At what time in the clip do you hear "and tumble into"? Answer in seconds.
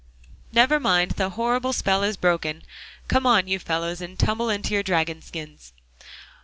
4.01-4.73